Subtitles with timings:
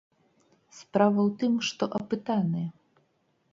[0.77, 2.69] Справа ў тым, што апытаныя.